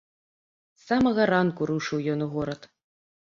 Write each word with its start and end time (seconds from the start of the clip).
З 0.79 0.87
самага 0.91 1.27
ранку 1.31 1.61
рушыў 1.71 1.99
ён 2.13 2.19
у 2.29 2.31
горад. 2.35 2.61